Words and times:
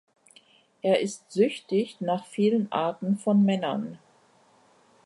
Er 0.81 0.99
ist 0.99 1.31
süchtig 1.31 1.97
nach 2.01 2.25
vielen 2.25 2.71
Arten 2.71 3.19
von 3.19 3.45
Männern. 3.45 3.99